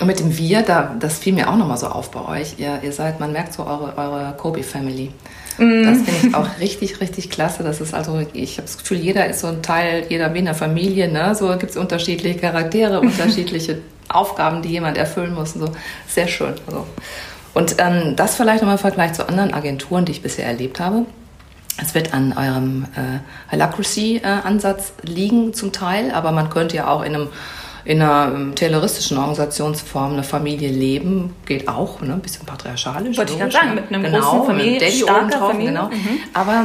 Und 0.00 0.06
mit 0.06 0.20
dem 0.20 0.36
Wir, 0.38 0.62
da, 0.62 0.94
das 0.98 1.18
fiel 1.18 1.32
mir 1.32 1.50
auch 1.50 1.56
nochmal 1.56 1.76
so 1.76 1.88
auf 1.88 2.12
bei 2.12 2.40
euch. 2.40 2.54
Ihr, 2.58 2.80
ihr 2.82 2.92
seid, 2.92 3.18
man 3.18 3.32
merkt 3.32 3.52
so 3.52 3.64
eure, 3.64 3.96
eure 3.96 4.34
Kobe-Family. 4.36 5.10
Mm. 5.58 5.82
Das 5.82 5.98
finde 6.02 6.28
ich 6.28 6.34
auch 6.36 6.60
richtig, 6.60 7.00
richtig 7.00 7.30
klasse. 7.30 7.64
Das 7.64 7.80
ist 7.80 7.94
also, 7.94 8.24
ich 8.32 8.58
habe 8.58 8.66
das 8.68 8.78
Gefühl, 8.78 8.98
jeder 8.98 9.26
ist 9.26 9.40
so 9.40 9.48
ein 9.48 9.60
Teil 9.60 10.06
jeder 10.08 10.32
Wiener 10.34 10.54
Familie. 10.54 11.10
Ne? 11.10 11.34
So 11.34 11.48
gibt 11.58 11.70
es 11.70 11.76
unterschiedliche 11.76 12.38
Charaktere, 12.38 13.00
unterschiedliche 13.00 13.80
Aufgaben, 14.08 14.62
die 14.62 14.68
jemand 14.68 14.96
erfüllen 14.96 15.34
muss. 15.34 15.56
Und 15.56 15.66
so. 15.66 15.72
Sehr 16.06 16.28
schön. 16.28 16.54
Also. 16.66 16.86
Und 17.54 17.74
ähm, 17.78 18.14
das 18.14 18.36
vielleicht 18.36 18.62
nochmal 18.62 18.76
im 18.76 18.80
Vergleich 18.80 19.14
zu 19.14 19.28
anderen 19.28 19.52
Agenturen, 19.52 20.04
die 20.04 20.12
ich 20.12 20.22
bisher 20.22 20.46
erlebt 20.46 20.78
habe. 20.78 21.06
Es 21.80 21.94
wird 21.94 22.12
an 22.12 22.34
eurem 22.36 22.86
äh, 22.96 23.52
Holacracy-Ansatz 23.52 24.92
liegen 25.02 25.54
zum 25.54 25.72
Teil, 25.72 26.10
aber 26.10 26.32
man 26.32 26.50
könnte 26.50 26.76
ja 26.76 26.88
auch 26.88 27.02
in 27.02 27.14
einem 27.14 27.28
in 27.84 28.02
einer 28.02 28.34
ähm, 28.34 28.54
tayloristischen 28.54 29.16
Organisationsform 29.16 30.12
eine 30.12 30.22
Familie 30.22 30.70
leben, 30.70 31.34
geht 31.46 31.68
auch, 31.68 32.02
ne? 32.02 32.12
ein 32.12 32.20
bisschen 32.20 32.44
patriarchalisch. 32.44 33.16
Wollte 33.16 33.32
ich 33.32 33.38
gerade 33.38 33.52
sagen, 33.52 33.74
mit 33.76 33.90
einem 33.90 34.02
genau, 34.02 34.20
großen 34.20 34.46
Familie, 34.46 34.78
Daddy 34.78 34.92
starker 34.92 35.38
drauf, 35.38 35.50
Familie. 35.52 35.72
Genau. 35.72 35.88
Mhm. 35.88 36.20
Aber 36.34 36.64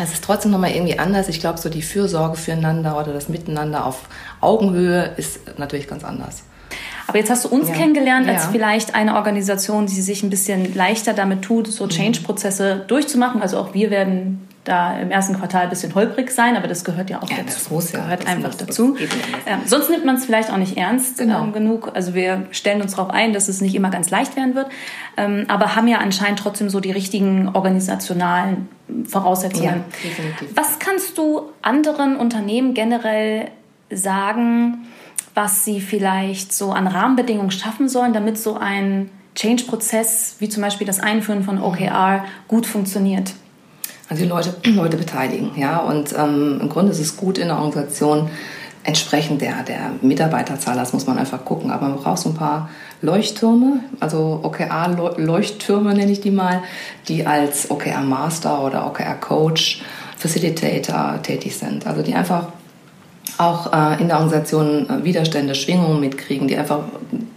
es 0.00 0.12
ist 0.12 0.22
trotzdem 0.22 0.52
nochmal 0.52 0.70
irgendwie 0.70 0.96
anders. 0.96 1.28
Ich 1.28 1.40
glaube, 1.40 1.58
so 1.58 1.68
die 1.68 1.82
Fürsorge 1.82 2.36
füreinander 2.36 2.96
oder 3.00 3.12
das 3.12 3.28
Miteinander 3.28 3.84
auf 3.84 4.02
Augenhöhe 4.40 5.12
ist 5.16 5.58
natürlich 5.58 5.88
ganz 5.88 6.04
anders. 6.04 6.44
Aber 7.08 7.18
jetzt 7.18 7.30
hast 7.30 7.46
du 7.46 7.48
uns 7.48 7.68
ja. 7.68 7.74
kennengelernt 7.74 8.28
als 8.28 8.44
ja. 8.44 8.50
vielleicht 8.52 8.94
eine 8.94 9.16
Organisation, 9.16 9.86
die 9.86 10.00
sich 10.00 10.22
ein 10.22 10.30
bisschen 10.30 10.74
leichter 10.74 11.14
damit 11.14 11.42
tut, 11.42 11.66
so 11.66 11.84
mhm. 11.84 11.88
Change-Prozesse 11.88 12.84
durchzumachen. 12.86 13.40
Also 13.42 13.58
auch 13.58 13.74
wir 13.74 13.90
werden 13.90 14.46
da 14.64 14.98
im 14.98 15.10
ersten 15.10 15.34
Quartal 15.38 15.62
ein 15.62 15.70
bisschen 15.70 15.94
holprig 15.94 16.30
sein, 16.30 16.54
aber 16.54 16.68
das 16.68 16.84
gehört 16.84 17.08
ja 17.08 17.22
auch 17.22 17.30
ja, 17.30 17.38
dazu. 17.38 17.54
Das 17.54 17.70
muss 17.70 17.92
ja. 17.92 18.00
gehört 18.00 18.22
das 18.22 18.28
einfach 18.28 18.48
muss, 18.48 18.56
dazu. 18.58 18.96
Ähm, 19.46 19.60
sonst 19.64 19.88
nimmt 19.88 20.04
man 20.04 20.16
es 20.16 20.26
vielleicht 20.26 20.52
auch 20.52 20.58
nicht 20.58 20.76
ernst 20.76 21.16
genau. 21.16 21.44
ähm, 21.44 21.52
genug. 21.54 21.92
Also 21.94 22.14
wir 22.14 22.46
stellen 22.50 22.82
uns 22.82 22.94
darauf 22.94 23.10
ein, 23.10 23.32
dass 23.32 23.48
es 23.48 23.62
nicht 23.62 23.74
immer 23.74 23.88
ganz 23.88 24.10
leicht 24.10 24.36
werden 24.36 24.54
wird, 24.54 24.66
ähm, 25.16 25.46
aber 25.48 25.74
haben 25.74 25.88
ja 25.88 25.98
anscheinend 25.98 26.38
trotzdem 26.38 26.68
so 26.68 26.80
die 26.80 26.90
richtigen 26.90 27.48
organisationalen 27.54 28.68
Voraussetzungen. 29.06 29.84
Ja. 30.04 30.46
Was 30.54 30.78
kannst 30.78 31.16
du 31.16 31.48
anderen 31.62 32.16
Unternehmen 32.16 32.74
generell 32.74 33.48
sagen, 33.90 34.86
was 35.38 35.64
sie 35.64 35.80
vielleicht 35.80 36.52
so 36.52 36.72
an 36.72 36.88
Rahmenbedingungen 36.88 37.52
schaffen 37.52 37.88
sollen, 37.88 38.12
damit 38.12 38.36
so 38.38 38.56
ein 38.56 39.08
Change-Prozess 39.36 40.34
wie 40.40 40.48
zum 40.48 40.64
Beispiel 40.64 40.84
das 40.84 40.98
Einführen 40.98 41.44
von 41.44 41.62
OKR 41.62 42.24
gut 42.48 42.66
funktioniert? 42.66 43.34
Also 44.08 44.24
die 44.24 44.28
Leute, 44.28 44.56
Leute 44.64 44.96
beteiligen, 44.96 45.52
ja. 45.54 45.78
Und 45.78 46.12
ähm, 46.18 46.58
im 46.60 46.68
Grunde 46.68 46.90
ist 46.90 46.98
es 46.98 47.16
gut 47.16 47.38
in 47.38 47.46
der 47.46 47.58
Organisation 47.58 48.28
entsprechend 48.82 49.40
der, 49.40 49.62
der 49.62 49.92
Mitarbeiterzahl, 50.02 50.74
das 50.74 50.92
muss 50.92 51.06
man 51.06 51.18
einfach 51.18 51.44
gucken. 51.44 51.70
Aber 51.70 51.86
man 51.86 51.98
braucht 51.98 52.18
so 52.18 52.30
ein 52.30 52.34
paar 52.34 52.68
Leuchttürme, 53.00 53.78
also 54.00 54.40
OKR-Leuchttürme 54.42 55.94
nenne 55.94 56.10
ich 56.10 56.20
die 56.20 56.32
mal, 56.32 56.64
die 57.06 57.24
als 57.24 57.70
OKR-Master 57.70 58.64
oder 58.64 58.88
OKR-Coach, 58.88 59.82
Facilitator 60.16 61.22
tätig 61.22 61.56
sind. 61.56 61.86
Also 61.86 62.02
die 62.02 62.14
einfach 62.14 62.48
auch 63.38 63.72
äh, 63.72 64.00
in 64.00 64.08
der 64.08 64.16
Organisation 64.18 64.88
äh, 64.88 65.04
Widerstände, 65.04 65.54
Schwingungen 65.54 66.00
mitkriegen, 66.00 66.48
die 66.48 66.56
einfach 66.56 66.80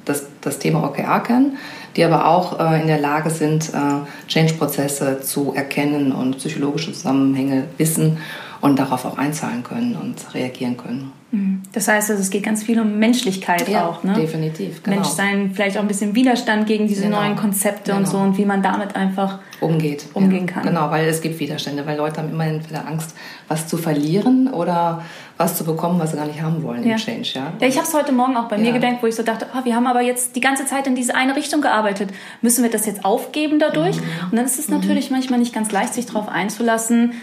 das, 0.06 0.26
das 0.42 0.60
Thema 0.60 0.84
OKR 0.84 1.22
kennen, 1.22 1.58
die 1.96 2.04
aber 2.04 2.28
auch 2.28 2.60
äh, 2.60 2.82
in 2.82 2.88
der 2.88 3.00
Lage 3.00 3.30
sind, 3.30 3.70
äh, 3.70 4.28
Change-Prozesse 4.28 5.22
zu 5.22 5.54
erkennen 5.56 6.12
und 6.12 6.38
psychologische 6.38 6.94
Zusammenhänge 6.94 7.66
wissen 7.78 8.18
und 8.62 8.78
darauf 8.78 9.06
auch 9.06 9.18
einzahlen 9.18 9.64
können 9.64 9.96
und 9.96 10.34
reagieren 10.34 10.78
können. 10.78 11.12
Mhm. 11.32 11.64
Das 11.72 11.88
heißt, 11.88 12.12
also, 12.12 12.22
es 12.22 12.30
geht 12.30 12.44
ganz 12.44 12.64
viel 12.64 12.80
um 12.80 13.00
Menschlichkeit 13.00 13.68
ja, 13.68 13.88
auch, 13.88 14.04
ne? 14.04 14.14
Definitiv. 14.14 14.84
Genau. 14.84 14.98
Menschsein, 14.98 15.52
vielleicht 15.54 15.78
auch 15.78 15.82
ein 15.82 15.88
bisschen 15.88 16.14
Widerstand 16.14 16.68
gegen 16.68 16.88
diese 16.88 17.04
genau. 17.04 17.22
neuen 17.22 17.36
Konzepte 17.36 17.92
genau. 17.92 17.98
und 18.00 18.08
so 18.08 18.18
und 18.18 18.38
wie 18.38 18.46
man 18.46 18.62
damit 18.62 18.96
einfach 18.96 19.40
umgeht. 19.62 20.06
Umgehen 20.14 20.46
ja. 20.48 20.54
kann. 20.54 20.64
Genau, 20.64 20.92
weil 20.92 21.08
es 21.08 21.22
gibt 21.22 21.40
Widerstände, 21.40 21.86
weil 21.86 21.98
Leute 21.98 22.22
haben 22.22 22.30
immer 22.30 22.46
entweder 22.46 22.88
Angst, 22.88 23.16
was 23.48 23.68
zu 23.68 23.78
verlieren 23.78 24.50
oder 24.50 25.04
was 25.42 25.58
zu 25.58 25.64
bekommen, 25.64 26.00
was 26.00 26.12
sie 26.12 26.18
gar 26.18 26.28
nicht 26.28 26.42
haben 26.42 26.64
wollen 26.64 26.84
ja. 26.84 26.94
im 26.94 26.98
Change. 26.98 27.32
Ja, 27.34 27.54
ja 27.60 27.68
ich 27.68 27.78
habe 27.78 27.88
es 27.88 27.94
heute 27.94 28.12
Morgen 28.12 28.38
auch 28.38 28.48
bei 28.48 28.58
mir 28.58 28.72
gedacht, 28.72 28.98
wo 29.02 29.08
ich 29.08 29.16
so 29.16 29.24
dachte, 29.24 29.48
oh, 29.56 29.66
wir 29.66 29.76
haben 29.76 29.88
aber 29.88 30.02
jetzt 30.02 30.36
die 30.36 30.42
ganze 30.42 30.66
Zeit 30.66 30.88
in 30.88 30.96
diese 30.96 31.16
eine 31.16 31.36
Richtung 31.36 31.62
gearbeitet. 31.62 32.12
Müssen 32.42 32.64
wir 32.64 32.70
das 32.70 32.86
jetzt 32.86 33.04
aufgeben 33.04 33.60
dadurch? 33.60 33.98
Mhm. 33.98 34.04
Und 34.32 34.38
dann 34.38 34.46
ist 34.46 34.60
es 34.60 34.68
mhm. 34.68 34.78
natürlich 34.78 35.10
manchmal 35.10 35.40
nicht 35.40 35.54
ganz 35.54 35.72
leicht, 35.72 35.94
sich 35.94 36.06
darauf 36.06 36.30
einzulassen. 36.30 37.14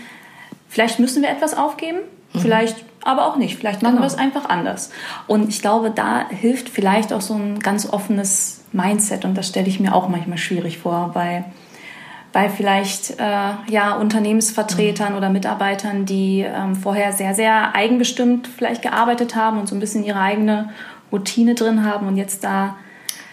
Vielleicht 0.69 0.99
müssen 0.99 1.23
wir 1.23 1.31
etwas 1.31 1.57
aufgeben, 1.57 1.99
mhm. 2.33 2.41
vielleicht 2.41 2.77
aber 3.05 3.27
auch 3.27 3.37
nicht. 3.37 3.57
Vielleicht 3.57 3.83
machen 3.83 3.97
genau. 3.97 4.03
wir 4.03 4.09
es 4.09 4.19
einfach 4.19 4.49
anders. 4.49 4.91
Und 5.27 5.49
ich 5.49 5.63
glaube, 5.63 5.91
da 5.91 6.29
hilft 6.29 6.69
vielleicht 6.69 7.13
auch 7.13 7.21
so 7.21 7.35
ein 7.35 7.61
ganz 7.61 7.89
offenes 7.89 8.65
Mindset. 8.73 9.25
Und 9.25 9.37
das 9.37 9.49
stelle 9.49 9.69
ich 9.69 9.81
mir 9.81 9.95
auch 9.95 10.09
manchmal 10.09 10.39
schwierig 10.39 10.79
vor, 10.79 11.11
weil 11.15 11.45
bei 12.33 12.49
vielleicht 12.49 13.19
äh, 13.19 13.51
ja, 13.69 13.97
Unternehmensvertretern 13.97 15.15
oder 15.15 15.31
Mitarbeitern, 15.31 16.05
die 16.05 16.41
ähm, 16.41 16.77
vorher 16.77 17.13
sehr, 17.13 17.35
sehr 17.35 17.75
eigenbestimmt 17.75 18.47
vielleicht 18.47 18.83
gearbeitet 18.83 19.35
haben 19.35 19.59
und 19.59 19.69
so 19.69 19.75
ein 19.75 19.81
bisschen 19.81 20.05
ihre 20.05 20.21
eigene 20.21 20.71
Routine 21.11 21.55
drin 21.55 21.85
haben 21.85 22.07
und 22.07 22.17
jetzt 22.17 22.45
da 22.45 22.77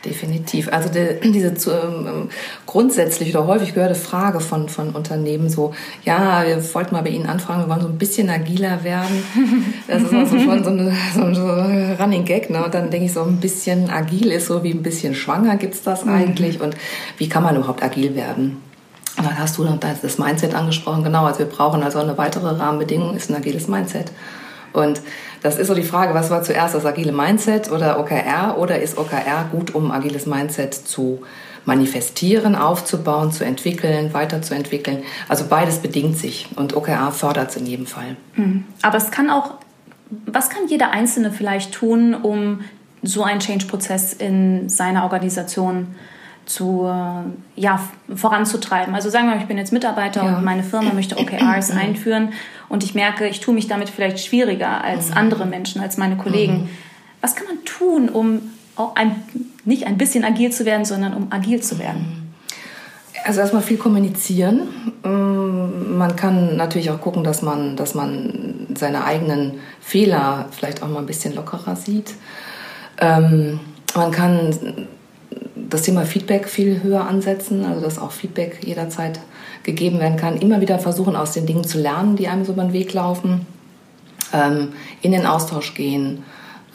Definitiv. 0.05 0.71
Also 0.71 0.89
die, 0.89 1.19
diese 1.31 1.55
zu, 1.55 1.71
ähm, 1.71 2.29
grundsätzlich 2.65 3.35
oder 3.35 3.47
häufig 3.47 3.73
gehörte 3.73 3.95
Frage 3.95 4.39
von, 4.39 4.69
von 4.69 4.91
Unternehmen 4.91 5.49
so, 5.49 5.73
ja, 6.03 6.45
wir 6.45 6.73
wollten 6.75 6.93
mal 6.93 7.01
bei 7.01 7.09
Ihnen 7.09 7.25
anfragen, 7.25 7.63
wir 7.63 7.69
wollen 7.69 7.81
so 7.81 7.87
ein 7.87 7.97
bisschen 7.97 8.29
agiler 8.29 8.83
werden. 8.83 9.23
Das 9.87 10.03
ist 10.03 10.13
also 10.13 10.39
schon 10.39 10.63
so, 10.63 10.69
eine, 10.69 10.93
so 11.13 11.21
ein 11.21 11.95
Running 11.99 12.25
Gag. 12.25 12.49
Ne? 12.49 12.63
Und 12.63 12.73
dann 12.73 12.89
denke 12.91 13.07
ich 13.07 13.13
so, 13.13 13.23
ein 13.23 13.37
bisschen 13.37 13.89
agil 13.89 14.31
ist 14.31 14.47
so 14.47 14.63
wie 14.63 14.71
ein 14.71 14.83
bisschen 14.83 15.15
schwanger 15.15 15.57
gibt's 15.57 15.81
das 15.81 16.05
mhm. 16.05 16.13
eigentlich. 16.13 16.61
Und 16.61 16.75
wie 17.17 17.27
kann 17.27 17.43
man 17.43 17.55
überhaupt 17.55 17.83
agil 17.83 18.15
werden? 18.15 18.61
Und 19.17 19.25
dann 19.25 19.39
hast 19.39 19.57
du 19.57 19.63
das 19.63 20.17
Mindset 20.17 20.53
angesprochen. 20.53 21.03
Genau, 21.03 21.25
also 21.25 21.39
wir 21.39 21.45
brauchen 21.45 21.83
also 21.83 21.99
eine 21.99 22.17
weitere 22.17 22.47
Rahmenbedingung, 22.47 23.15
ist 23.15 23.29
ein 23.29 23.35
agiles 23.35 23.67
Mindset. 23.67 24.11
Und 24.73 25.01
das 25.41 25.57
ist 25.57 25.67
so 25.67 25.73
die 25.73 25.83
Frage, 25.83 26.13
was 26.13 26.29
war 26.29 26.43
zuerst 26.43 26.75
das 26.75 26.85
agile 26.85 27.13
Mindset 27.13 27.71
oder 27.71 27.97
OKR 27.99 28.57
oder 28.57 28.81
ist 28.81 28.97
OKR 28.97 29.47
gut, 29.51 29.73
um 29.73 29.89
agiles 29.91 30.25
Mindset 30.25 30.73
zu 30.73 31.21
manifestieren, 31.63 32.55
aufzubauen, 32.55 33.31
zu 33.31 33.45
entwickeln, 33.45 34.13
weiterzuentwickeln. 34.13 35.03
Also 35.29 35.45
beides 35.49 35.79
bedingt 35.79 36.17
sich 36.17 36.49
und 36.55 36.75
OKR 36.75 37.11
fördert 37.11 37.51
es 37.51 37.55
in 37.55 37.65
jedem 37.65 37.87
Fall. 37.87 38.17
Mhm. 38.35 38.65
Aber 38.81 38.97
es 38.97 39.11
kann 39.11 39.29
auch, 39.29 39.51
was 40.25 40.49
kann 40.49 40.67
jeder 40.67 40.91
Einzelne 40.91 41.31
vielleicht 41.31 41.73
tun, 41.73 42.13
um 42.13 42.61
so 43.01 43.23
einen 43.23 43.39
Change-Prozess 43.39 44.13
in 44.13 44.67
seiner 44.67 45.03
Organisation 45.03 45.87
zu 45.87 46.14
zu, 46.45 46.91
ja, 47.55 47.79
voranzutreiben. 48.13 48.93
Also 48.95 49.09
sagen 49.09 49.27
wir 49.27 49.35
mal, 49.35 49.41
ich 49.41 49.47
bin 49.47 49.57
jetzt 49.57 49.73
Mitarbeiter 49.73 50.23
ja. 50.23 50.37
und 50.37 50.43
meine 50.43 50.63
Firma 50.63 50.93
möchte 50.93 51.17
OKRs 51.17 51.73
mhm. 51.73 51.79
einführen 51.81 52.33
und 52.69 52.83
ich 52.83 52.95
merke, 52.95 53.27
ich 53.27 53.39
tue 53.39 53.53
mich 53.53 53.67
damit 53.67 53.89
vielleicht 53.89 54.19
schwieriger 54.19 54.83
als 54.83 55.09
mhm. 55.09 55.17
andere 55.17 55.45
Menschen, 55.45 55.81
als 55.81 55.97
meine 55.97 56.17
Kollegen. 56.17 56.53
Mhm. 56.53 56.69
Was 57.21 57.35
kann 57.35 57.47
man 57.47 57.63
tun, 57.65 58.09
um 58.09 58.41
auch 58.75 58.95
ein, 58.95 59.15
nicht 59.63 59.87
ein 59.87 59.97
bisschen 59.97 60.23
agil 60.23 60.51
zu 60.51 60.65
werden, 60.65 60.85
sondern 60.85 61.13
um 61.13 61.31
agil 61.31 61.61
zu 61.61 61.79
werden? 61.79 62.33
Also 63.23 63.39
erstmal 63.39 63.63
viel 63.63 63.77
kommunizieren. 63.77 64.67
Mm, 65.03 65.97
man 65.97 66.15
kann 66.15 66.57
natürlich 66.57 66.91
auch 66.91 67.01
gucken, 67.01 67.23
dass 67.23 67.41
man, 67.41 67.75
dass 67.75 67.95
man 67.95 68.67
seine 68.75 69.03
eigenen 69.03 69.59
Fehler 69.81 70.47
vielleicht 70.51 70.83
auch 70.83 70.87
mal 70.87 70.99
ein 70.99 71.07
bisschen 71.07 71.33
lockerer 71.33 71.75
sieht. 71.75 72.13
Ähm, 72.99 73.59
man 73.95 74.11
kann 74.11 74.87
das 75.69 75.83
Thema 75.83 76.05
Feedback 76.05 76.47
viel 76.47 76.83
höher 76.83 77.05
ansetzen, 77.05 77.65
also 77.65 77.81
dass 77.81 77.99
auch 77.99 78.11
Feedback 78.11 78.59
jederzeit 78.63 79.19
gegeben 79.63 79.99
werden 79.99 80.17
kann. 80.17 80.37
Immer 80.37 80.61
wieder 80.61 80.79
versuchen, 80.79 81.15
aus 81.15 81.31
den 81.31 81.45
Dingen 81.45 81.63
zu 81.63 81.79
lernen, 81.79 82.15
die 82.15 82.27
einem 82.27 82.45
so 82.45 82.53
über 82.53 82.63
den 82.63 82.73
Weg 82.73 82.93
laufen. 82.93 83.45
Ähm, 84.33 84.69
in 85.01 85.11
den 85.11 85.25
Austausch 85.25 85.73
gehen. 85.73 86.23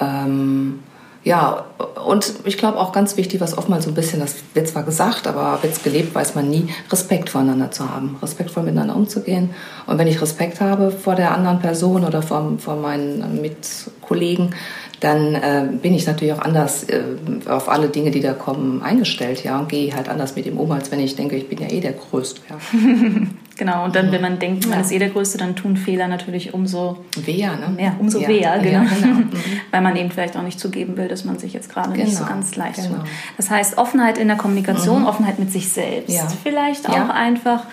Ähm, 0.01 0.81
ja, 1.23 1.67
und 2.07 2.33
ich 2.45 2.57
glaube 2.57 2.79
auch 2.79 2.93
ganz 2.93 3.19
wichtig, 3.19 3.41
was 3.41 3.57
oftmals 3.57 3.85
so 3.85 3.91
ein 3.91 3.95
bisschen, 3.95 4.21
das 4.21 4.37
wird 4.55 4.69
zwar 4.69 4.85
gesagt, 4.85 5.27
aber 5.27 5.63
wird 5.63 5.75
es 5.75 5.83
gelebt, 5.83 6.15
weiß 6.15 6.35
man 6.35 6.49
nie, 6.49 6.69
Respekt 6.91 7.29
voreinander 7.29 7.71
zu 7.71 7.91
haben, 7.91 8.17
respektvoll 8.23 8.63
miteinander 8.63 8.97
umzugehen. 8.97 9.51
Und 9.87 9.99
wenn 9.99 10.07
ich 10.07 10.23
Respekt 10.23 10.61
habe 10.61 10.91
vor 10.91 11.17
der 11.17 11.33
anderen 11.33 11.61
Person 11.61 12.05
oder 12.05 12.23
vor, 12.23 12.55
vor 12.59 12.77
meinen 12.77 13.43
Mitkollegen, 13.43 14.55
dann 15.01 15.35
äh, 15.35 15.69
bin 15.81 15.95
ich 15.95 16.07
natürlich 16.07 16.35
auch 16.35 16.43
anders 16.43 16.85
äh, 16.85 17.03
auf 17.47 17.69
alle 17.69 17.89
Dinge, 17.89 18.11
die 18.11 18.21
da 18.21 18.33
kommen, 18.33 18.83
eingestellt, 18.83 19.45
ja, 19.45 19.59
und 19.59 19.69
gehe 19.69 19.95
halt 19.95 20.09
anders 20.09 20.37
mit 20.37 20.47
ihm 20.47 20.59
um, 20.59 20.71
als 20.73 20.91
wenn 20.91 21.01
ich 21.01 21.17
denke, 21.17 21.37
ich 21.37 21.49
bin 21.49 21.59
ja 21.59 21.69
eh 21.69 21.81
der 21.81 21.93
Größte. 21.93 22.41
Ja. 22.49 22.57
genau, 23.61 23.85
und 23.85 23.95
dann, 23.95 24.11
wenn 24.11 24.23
man 24.23 24.39
denkt, 24.39 24.67
man 24.67 24.79
ja. 24.79 24.85
ist 24.85 24.91
eh 24.91 24.99
der 24.99 25.11
Größte, 25.11 25.37
dann 25.37 25.55
tun 25.55 25.77
Fehler 25.77 26.09
natürlich 26.09 26.55
umso 26.55 27.05
weher, 27.15 27.57
ne? 27.57 27.69
mehr, 27.69 27.95
umso 27.99 28.19
ja. 28.19 28.27
weher, 28.27 28.59
genau. 28.59 28.85
genau. 28.89 29.15
Mhm. 29.15 29.31
Weil 29.71 29.83
man 29.83 29.95
eben 29.97 30.11
vielleicht 30.11 30.37
auch 30.37 30.43
nicht 30.43 30.59
zugeben 30.59 30.97
will, 30.97 31.09
dass 31.09 31.27
man 31.27 31.39
sich 31.39 31.53
jetzt 31.53 31.69
gerade 31.69 31.93
genau. 31.93 32.05
nicht 32.05 32.17
so 32.17 32.25
genau. 32.25 32.35
ganz 32.35 32.57
leicht 32.57 32.77
genau. 32.77 32.97
tut. 32.97 33.07
Das 33.37 33.51
heißt, 33.51 33.77
Offenheit 33.77 34.17
in 34.17 34.29
der 34.29 34.39
Kommunikation, 34.39 35.03
mhm. 35.03 35.09
Offenheit 35.09 35.39
mit 35.39 35.53
sich 35.53 35.69
selbst, 35.69 36.19
vielleicht 36.43 36.89
auch 36.89 37.11
einfach 37.11 37.67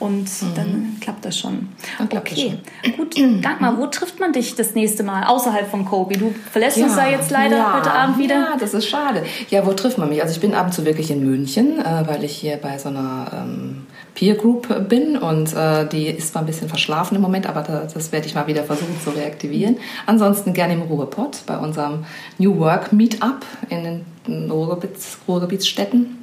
und 0.00 0.24
mhm. 0.42 0.54
dann 0.56 0.96
klappt 1.00 1.26
das 1.26 1.38
schon. 1.38 1.68
Dann 1.98 2.08
klappt 2.08 2.32
okay, 2.32 2.58
das 2.82 2.90
schon. 2.90 2.96
gut. 2.96 3.44
Dagmar, 3.44 3.78
wo 3.78 3.86
trifft 3.86 4.18
man 4.18 4.32
dich 4.32 4.56
das 4.56 4.74
nächste 4.74 5.02
Mal 5.02 5.24
außerhalb 5.24 5.70
von 5.70 5.84
Kobe? 5.84 6.16
Du 6.16 6.34
verlässt 6.50 6.78
ja, 6.78 6.86
uns 6.86 6.96
da 6.96 7.06
jetzt 7.06 7.30
leider 7.30 7.58
ja, 7.58 7.76
heute 7.76 7.92
Abend 7.92 8.18
wieder. 8.18 8.34
Ja, 8.34 8.56
das 8.58 8.72
ist 8.72 8.88
schade. 8.88 9.24
Ja, 9.50 9.66
wo 9.66 9.74
trifft 9.74 9.98
man 9.98 10.08
mich? 10.08 10.22
Also 10.22 10.34
ich 10.34 10.40
bin 10.40 10.54
ab 10.54 10.66
und 10.66 10.72
zu 10.72 10.86
wirklich 10.86 11.10
in 11.10 11.22
München, 11.22 11.78
äh, 11.78 12.02
weil 12.06 12.24
ich 12.24 12.34
hier 12.34 12.56
bei 12.56 12.78
so 12.78 12.88
einer 12.88 13.30
ähm, 13.44 13.86
Peer 14.20 14.34
Group 14.34 14.86
bin 14.90 15.16
und 15.16 15.56
äh, 15.56 15.88
die 15.88 16.08
ist 16.08 16.32
zwar 16.32 16.42
ein 16.42 16.46
bisschen 16.46 16.68
verschlafen 16.68 17.14
im 17.14 17.22
Moment, 17.22 17.46
aber 17.46 17.62
da, 17.62 17.88
das 17.90 18.12
werde 18.12 18.26
ich 18.26 18.34
mal 18.34 18.46
wieder 18.46 18.64
versuchen 18.64 19.00
zu 19.02 19.08
reaktivieren. 19.08 19.78
Ansonsten 20.04 20.52
gerne 20.52 20.74
im 20.74 20.82
Ruhrpott 20.82 21.38
bei 21.46 21.56
unserem 21.56 22.04
New 22.36 22.58
Work 22.58 22.92
Meetup 22.92 23.46
in 23.70 24.04
den 24.26 24.50
Ruhrgebiets, 24.50 25.16
Ruhrgebietsstädten. 25.26 26.18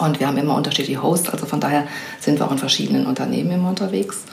Und 0.00 0.18
wir 0.18 0.26
haben 0.26 0.36
immer 0.38 0.56
unterschiedliche 0.56 1.04
Hosts, 1.04 1.28
also 1.28 1.46
von 1.46 1.60
daher 1.60 1.86
sind 2.18 2.40
wir 2.40 2.46
auch 2.46 2.50
in 2.50 2.58
verschiedenen 2.58 3.06
Unternehmen 3.06 3.52
immer 3.52 3.68
unterwegs. 3.68 4.24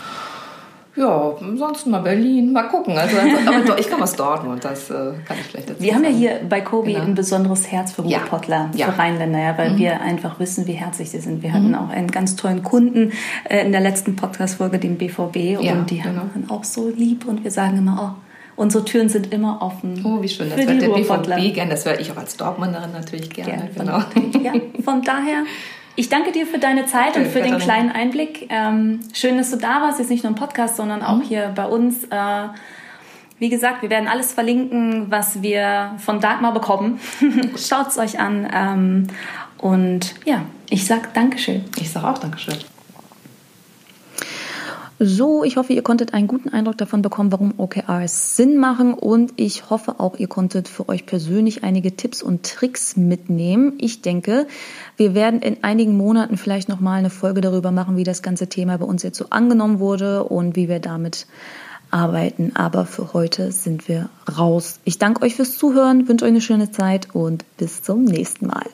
Ja, 0.95 1.33
ansonsten 1.39 1.91
mal 1.91 2.01
Berlin, 2.01 2.51
mal 2.51 2.63
gucken. 2.63 2.97
Also, 2.97 3.15
aber 3.17 3.79
ich 3.79 3.89
komme 3.89 4.03
aus 4.03 4.15
Dortmund, 4.15 4.63
das 4.65 4.89
äh, 4.89 5.13
kann 5.25 5.37
ich 5.39 5.45
vielleicht 5.45 5.69
dazu 5.69 5.81
Wir 5.81 5.95
haben 5.95 6.03
ja 6.03 6.09
hier 6.09 6.41
bei 6.49 6.59
Kobi 6.59 6.93
genau. 6.93 7.05
ein 7.05 7.15
besonderes 7.15 7.71
Herz 7.71 7.93
für 7.93 8.01
Ruhrpottler, 8.01 8.71
ja. 8.75 8.87
für 8.87 8.99
Rheinländer, 8.99 9.39
ja, 9.39 9.57
weil 9.57 9.71
mhm. 9.71 9.77
wir 9.77 10.01
einfach 10.01 10.39
wissen, 10.39 10.67
wie 10.67 10.73
herzlich 10.73 11.09
sie 11.09 11.19
sind. 11.19 11.43
Wir 11.43 11.53
hatten 11.53 11.69
mhm. 11.69 11.75
auch 11.75 11.89
einen 11.89 12.11
ganz 12.11 12.35
tollen 12.35 12.61
Kunden 12.61 13.13
äh, 13.47 13.65
in 13.65 13.71
der 13.71 13.81
letzten 13.81 14.17
Podcast-Folge, 14.17 14.79
den 14.79 14.97
BVB, 14.97 15.61
ja, 15.61 15.73
und 15.73 15.89
die 15.89 15.99
genau. 15.99 16.21
haben 16.21 16.45
auch 16.49 16.65
so 16.65 16.89
lieb 16.89 17.25
und 17.25 17.43
wir 17.43 17.51
sagen 17.51 17.77
immer, 17.77 18.17
oh, 18.17 18.21
Unsere 18.57 18.85
Türen 18.85 19.09
sind 19.09 19.33
immer 19.33 19.61
offen. 19.61 20.01
Oh, 20.03 20.21
wie 20.21 20.29
schön. 20.29 20.49
Das 20.49 20.59
hört 20.59 20.81
der 20.81 20.89
BVB 20.89 21.55
gerne. 21.55 21.71
Das 21.71 21.85
höre 21.85 21.99
ich 21.99 22.11
auch 22.11 22.17
als 22.17 22.37
Dortmunderin 22.37 22.91
natürlich 22.91 23.29
gerne. 23.29 23.69
gerne. 23.73 24.03
Genau. 24.13 24.43
ja, 24.43 24.53
von 24.83 25.01
daher 25.01 25.45
ich 26.01 26.09
danke 26.09 26.31
dir 26.31 26.47
für 26.47 26.57
deine 26.57 26.87
Zeit 26.87 27.15
und 27.15 27.27
für 27.27 27.43
den 27.43 27.59
kleinen 27.59 27.91
Einblick. 27.91 28.47
Ähm, 28.49 29.01
schön, 29.13 29.37
dass 29.37 29.51
du 29.51 29.57
da 29.57 29.83
warst, 29.83 29.99
jetzt 29.99 30.09
nicht 30.09 30.23
nur 30.23 30.31
im 30.31 30.35
Podcast, 30.35 30.75
sondern 30.75 31.03
auch 31.03 31.17
mhm. 31.17 31.21
hier 31.21 31.51
bei 31.55 31.65
uns. 31.65 32.05
Äh, 32.05 32.47
wie 33.37 33.49
gesagt, 33.49 33.83
wir 33.83 33.91
werden 33.91 34.07
alles 34.07 34.33
verlinken, 34.33 35.11
was 35.11 35.43
wir 35.43 35.93
von 35.99 36.19
Dagmar 36.19 36.55
bekommen. 36.55 36.99
Schaut 37.55 37.89
es 37.89 37.99
euch 37.99 38.19
an. 38.19 38.49
Ähm, 38.51 39.07
und 39.59 40.15
ja, 40.25 40.41
ich 40.71 40.87
sag 40.87 41.13
Dankeschön. 41.13 41.65
Ich 41.79 41.91
sag 41.91 42.03
auch 42.03 42.17
Dankeschön. 42.17 42.55
So, 45.03 45.43
ich 45.43 45.57
hoffe, 45.57 45.73
ihr 45.73 45.81
konntet 45.81 46.13
einen 46.13 46.27
guten 46.27 46.49
Eindruck 46.49 46.77
davon 46.77 47.01
bekommen, 47.01 47.31
warum 47.31 47.55
OKRs 47.57 48.35
Sinn 48.35 48.59
machen 48.59 48.93
und 48.93 49.33
ich 49.35 49.71
hoffe 49.71 49.99
auch, 49.99 50.19
ihr 50.19 50.27
konntet 50.27 50.67
für 50.67 50.87
euch 50.89 51.07
persönlich 51.07 51.63
einige 51.63 51.95
Tipps 51.95 52.21
und 52.21 52.43
Tricks 52.43 52.97
mitnehmen. 52.97 53.73
Ich 53.79 54.03
denke, 54.03 54.45
wir 54.97 55.15
werden 55.15 55.41
in 55.41 55.63
einigen 55.63 55.97
Monaten 55.97 56.37
vielleicht 56.37 56.69
noch 56.69 56.79
mal 56.79 56.99
eine 56.99 57.09
Folge 57.09 57.41
darüber 57.41 57.71
machen, 57.71 57.97
wie 57.97 58.03
das 58.03 58.21
ganze 58.21 58.45
Thema 58.45 58.77
bei 58.77 58.85
uns 58.85 59.01
jetzt 59.01 59.17
so 59.17 59.25
angenommen 59.31 59.79
wurde 59.79 60.23
und 60.23 60.55
wie 60.55 60.69
wir 60.69 60.79
damit 60.79 61.25
arbeiten. 61.89 62.51
Aber 62.53 62.85
für 62.85 63.11
heute 63.13 63.51
sind 63.51 63.87
wir 63.87 64.07
raus. 64.37 64.81
Ich 64.83 64.99
danke 64.99 65.23
euch 65.23 65.33
fürs 65.33 65.57
Zuhören, 65.57 66.07
wünsche 66.09 66.25
euch 66.25 66.29
eine 66.29 66.41
schöne 66.41 66.71
Zeit 66.71 67.07
und 67.15 67.43
bis 67.57 67.81
zum 67.81 68.03
nächsten 68.03 68.45
Mal. 68.45 68.67